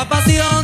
[0.00, 0.59] la pasión.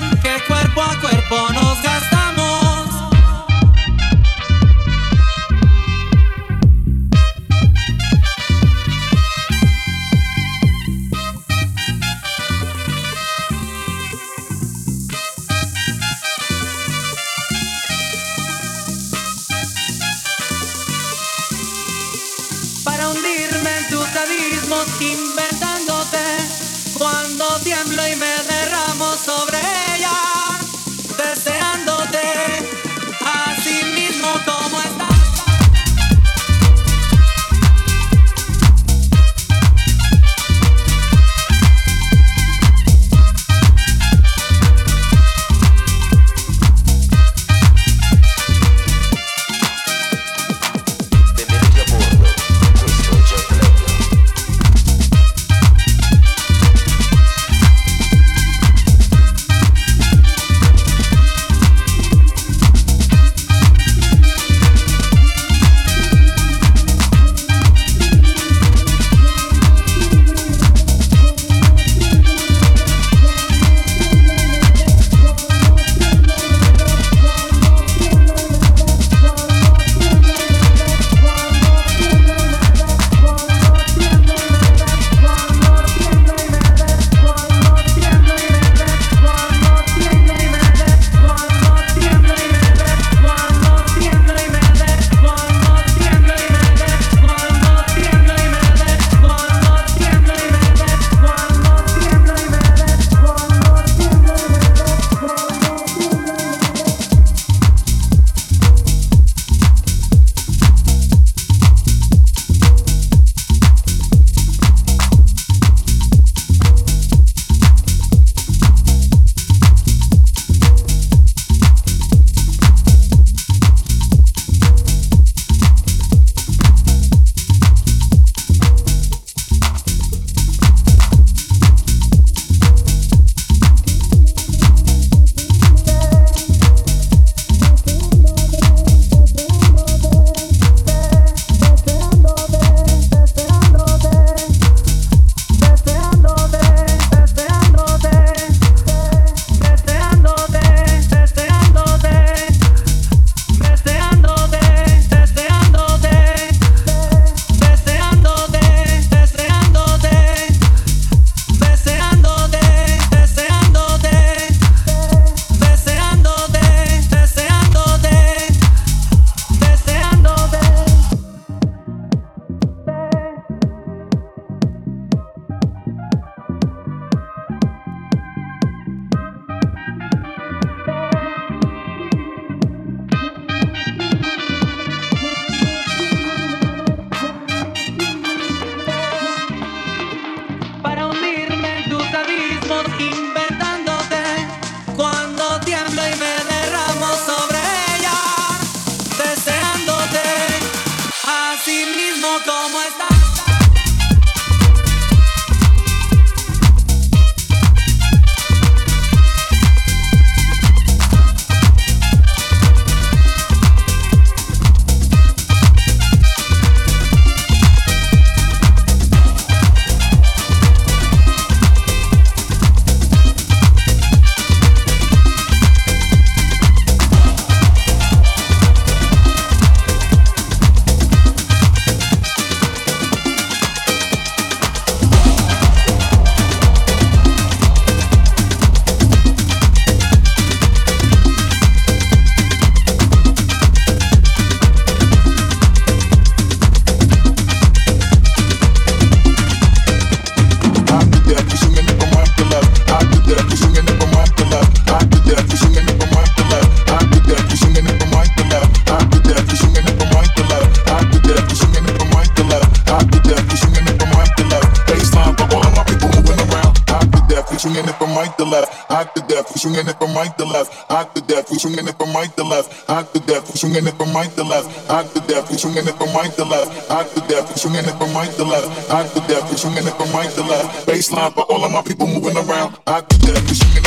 [274.88, 277.84] I'm the death, we swinging it from right to left, I'm the death, we swinging
[277.84, 280.86] it from right to left, I'm the death, we swinging it from right to left,
[280.86, 283.85] baseline for all of my people moving around, at the death, we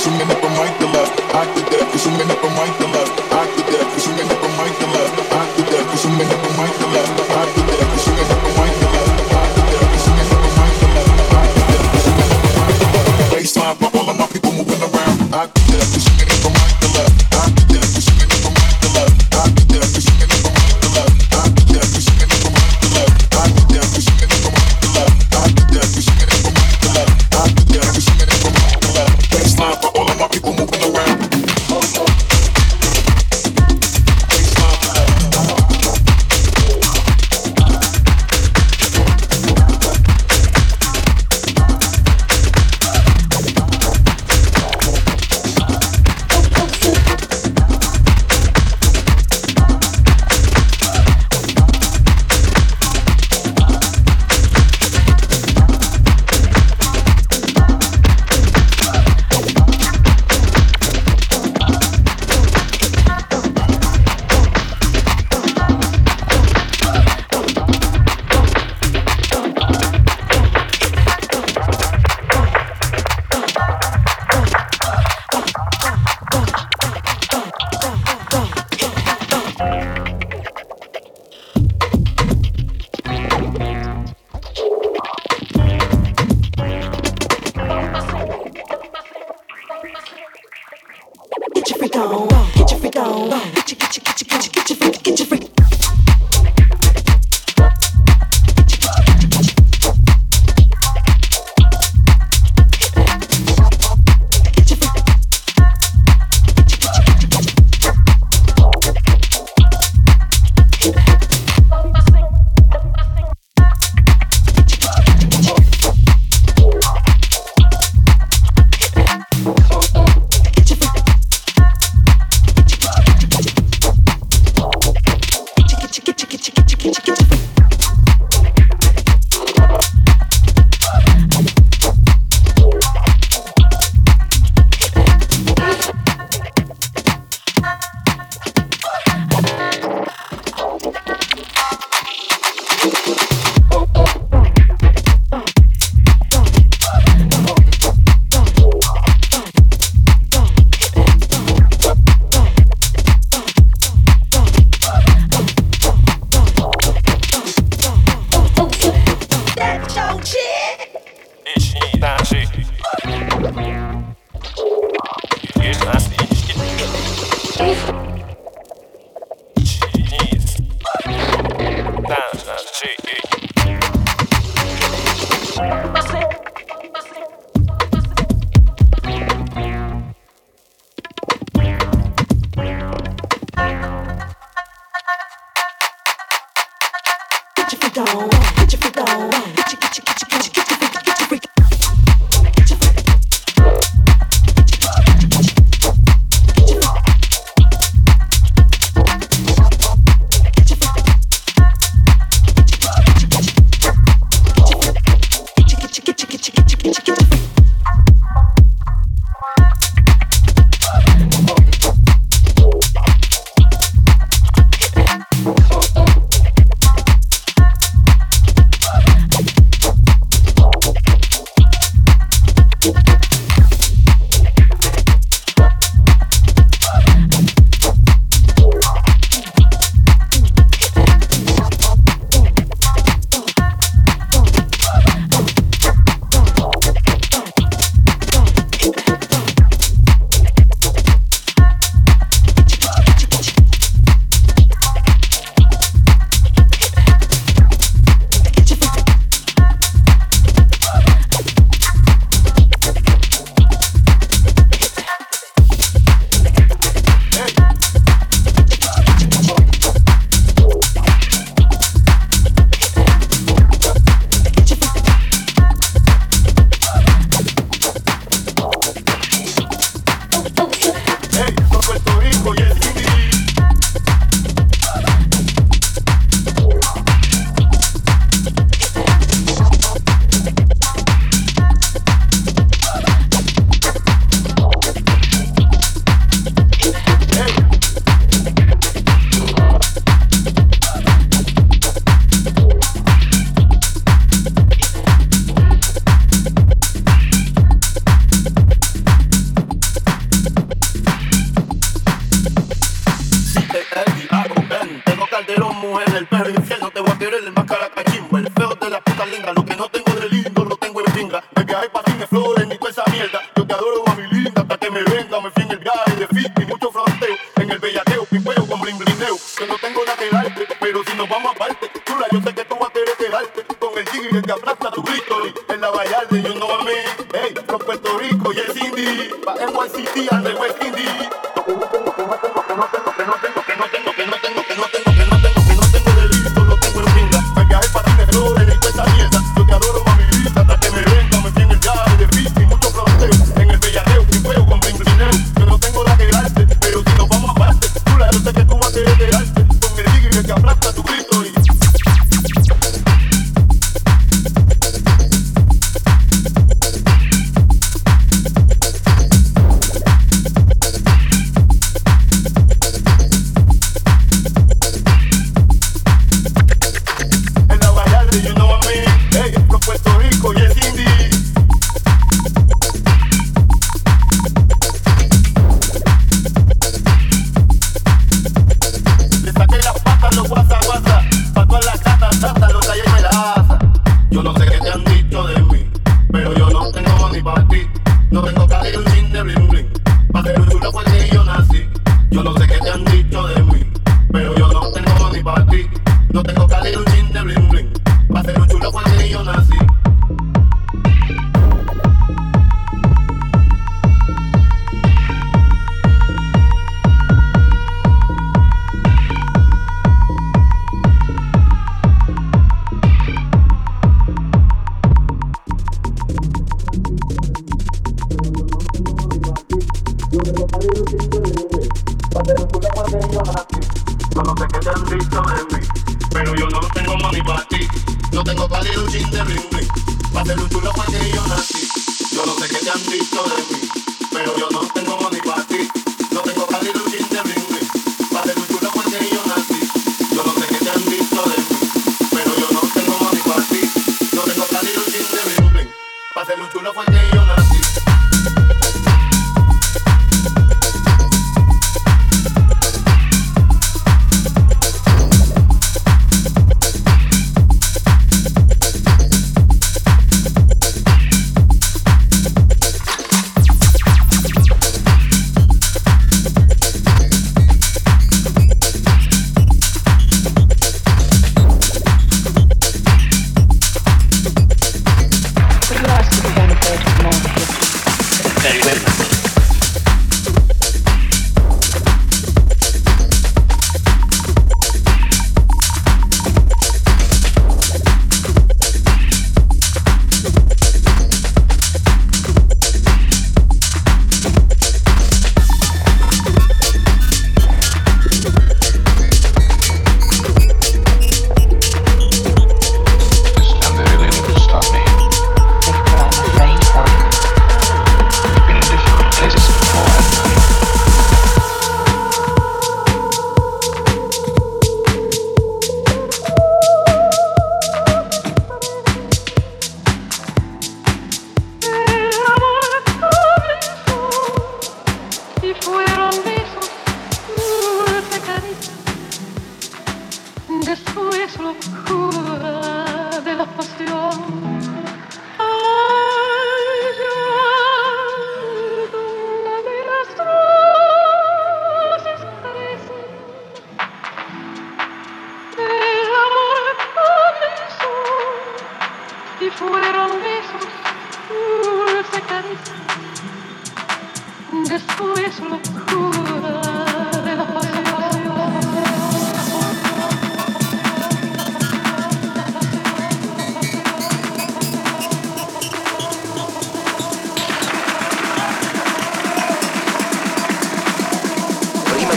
[0.00, 1.20] I could up and right to left.
[1.34, 3.20] Act the death, cause you up and right to left.
[3.32, 3.94] Act the death,
[4.30, 4.39] up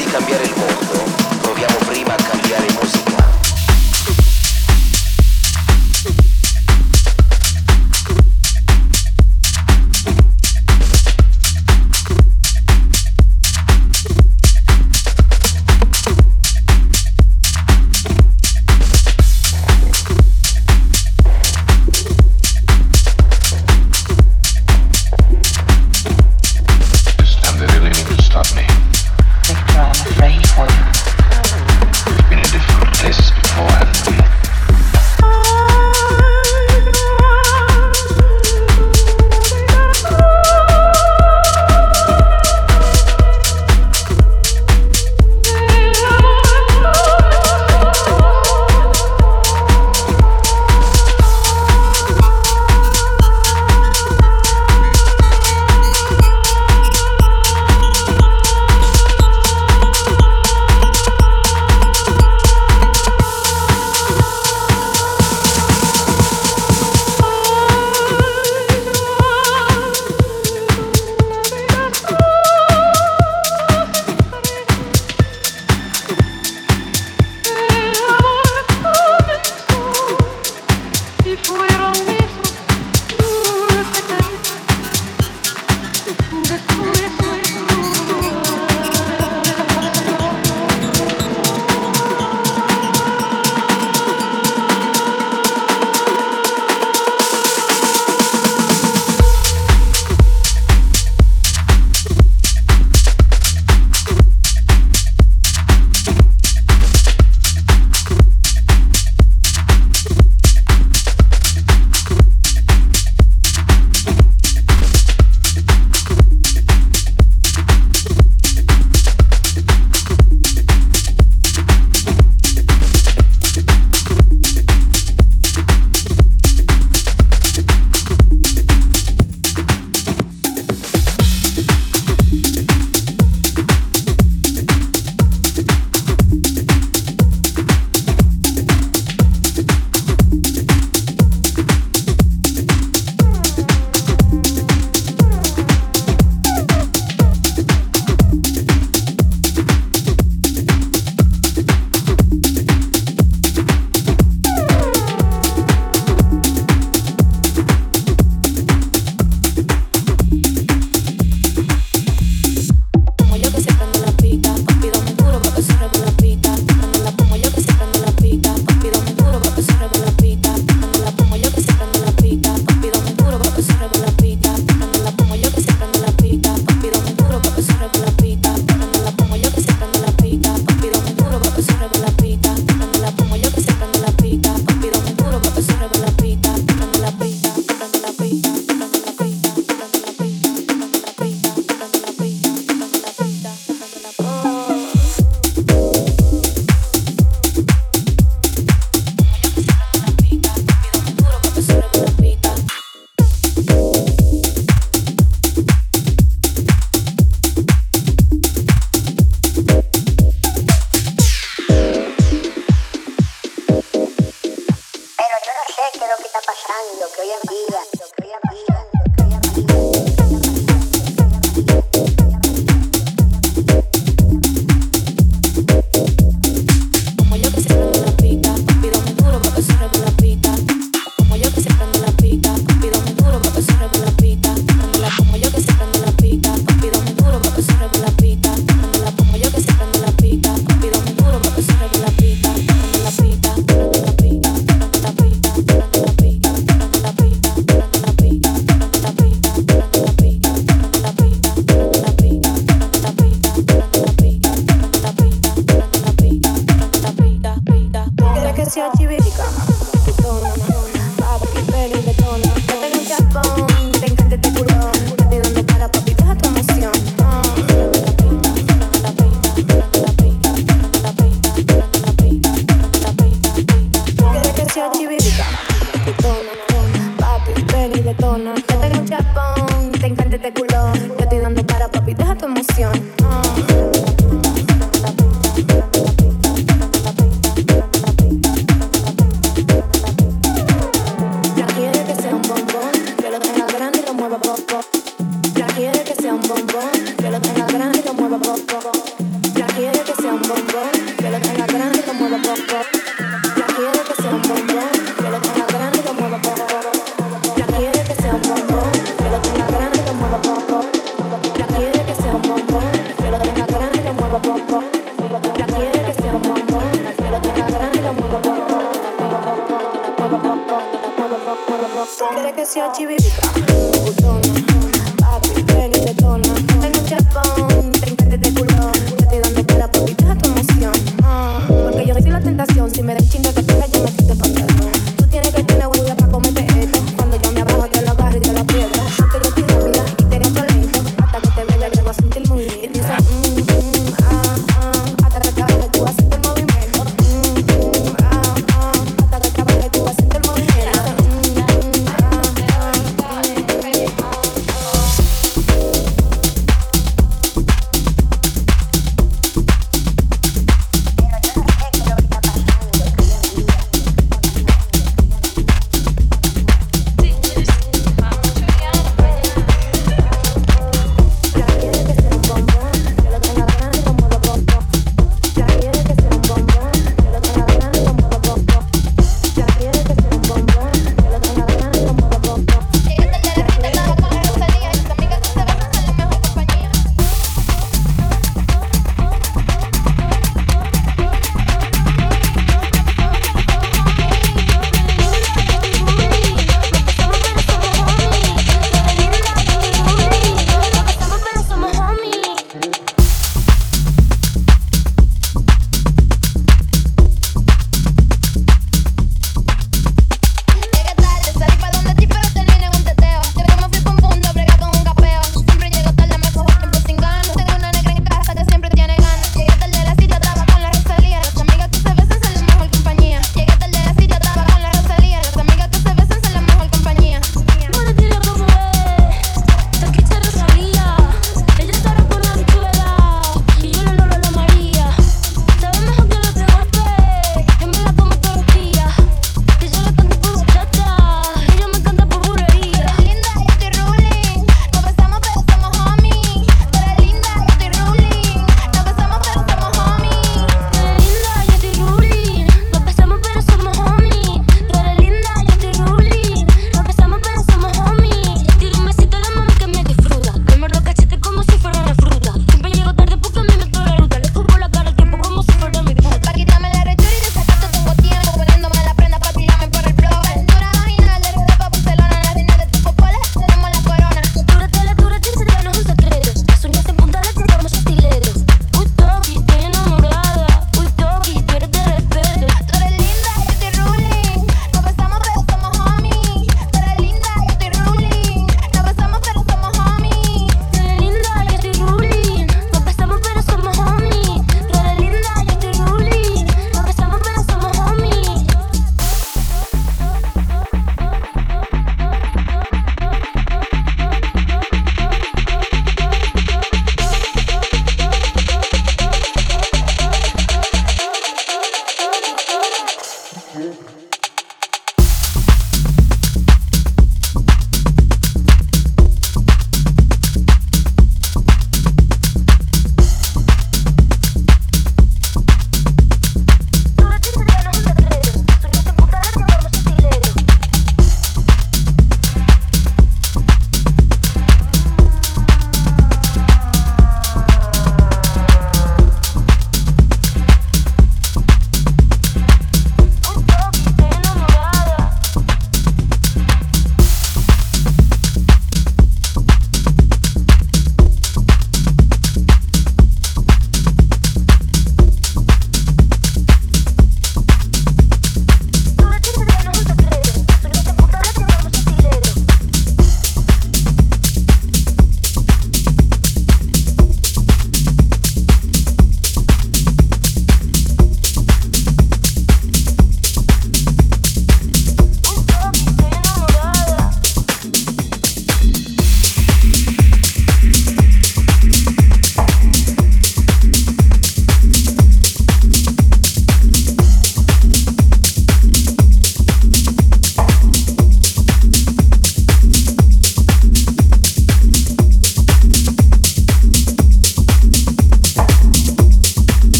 [0.00, 0.71] y cambiar el mundo.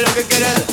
[0.00, 0.69] que lo que quieres.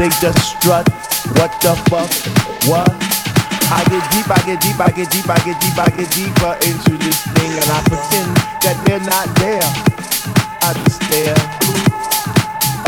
[0.00, 0.88] They just strut.
[1.36, 2.08] What the fuck?
[2.64, 2.88] What?
[3.68, 6.56] I get deep, I get deep, I get deep, I get deep, I get deeper
[6.64, 8.32] into this thing, and I pretend
[8.64, 9.60] that they're not there.
[10.64, 11.36] I just stare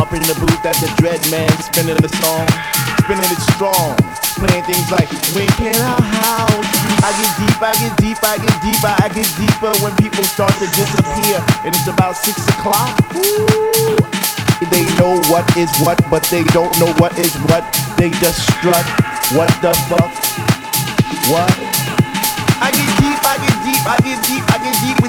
[0.01, 2.49] up in the booth at the dread man spinning the song,
[3.05, 3.93] spinning it strong,
[4.41, 6.69] playing things like When can our house?
[7.05, 10.57] I get deep, I get deep, I get deeper, I get deeper when people start
[10.65, 12.97] to disappear, and it's about six o'clock.
[13.21, 14.22] Ooh.
[14.71, 17.65] They know what is what, but they don't know what is what.
[17.99, 18.87] They just strut.
[19.35, 20.13] What the fuck?
[21.27, 21.51] What?
[22.63, 25.02] I get deep, I get deep, I get deep, I get deep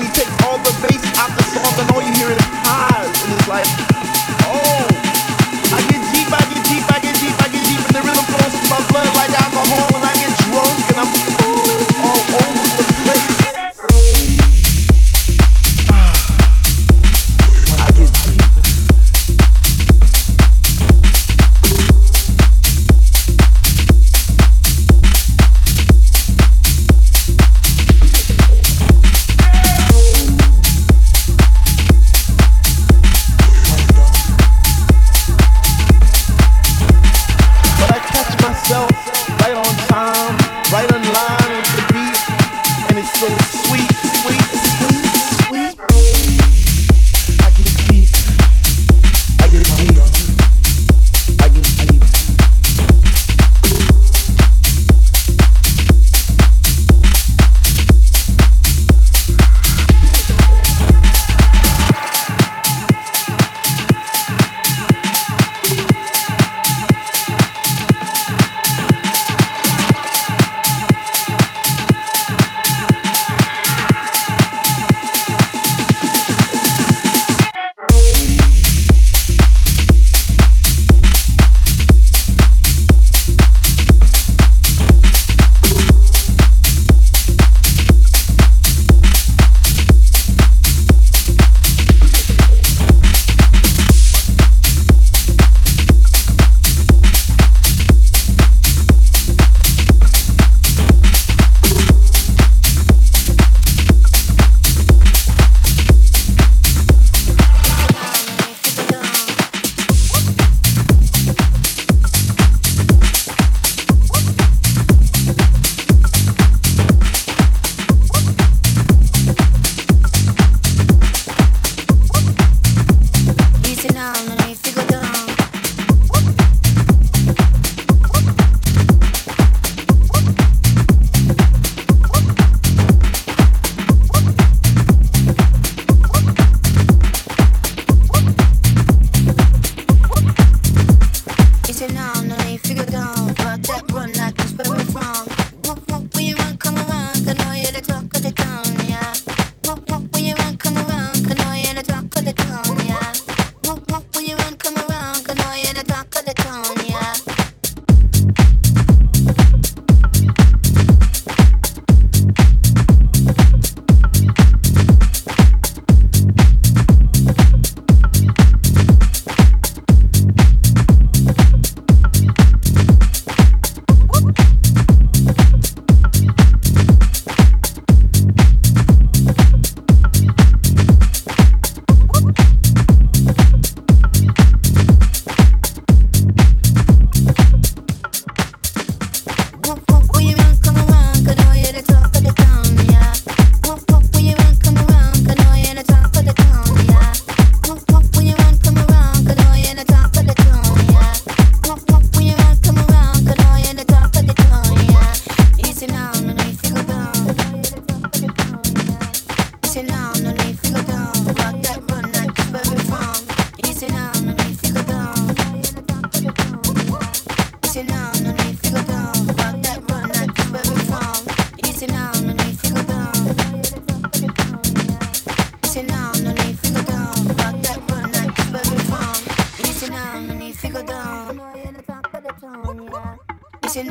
[233.75, 233.83] of